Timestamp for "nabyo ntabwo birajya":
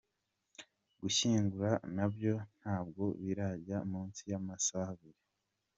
1.95-3.77